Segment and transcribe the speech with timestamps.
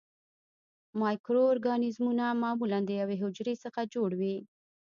[1.01, 4.35] مایکرو ارګانیزمونه معمولاً د یوې حجرې څخه جوړ وي.